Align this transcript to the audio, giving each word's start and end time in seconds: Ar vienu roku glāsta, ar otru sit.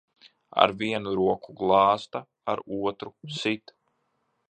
Ar 0.63 0.73
vienu 0.79 1.13
roku 1.19 1.55
glāsta, 1.61 2.25
ar 2.55 2.65
otru 2.81 3.15
sit. 3.43 3.79